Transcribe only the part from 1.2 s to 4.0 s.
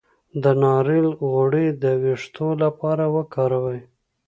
غوړي د ویښتو لپاره وکاروئ